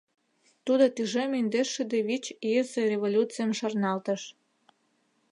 Тудо 0.65 0.85
тӱжем 0.95 1.31
индеш 1.39 1.67
шӱдӧ 1.75 1.99
вич 2.07 2.25
ийысе 2.47 2.81
революцийым 2.91 3.51
шарналтыш. 3.59 4.21